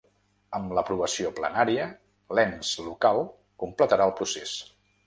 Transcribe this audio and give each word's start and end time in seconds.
Amb 0.59 0.71
l’aprovació 0.77 1.33
plenària, 1.41 1.85
l’ens 2.41 2.73
local 2.89 3.25
completarà 3.67 4.11
el 4.13 4.19
procés. 4.23 4.61